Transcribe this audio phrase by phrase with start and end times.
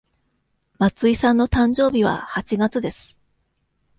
[0.79, 3.19] 松井さんの誕生日は八月です。